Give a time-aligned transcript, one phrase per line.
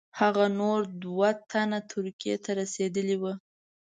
[0.19, 3.33] هغه نور دوه تنه ترکیې ته رسېدلي وه.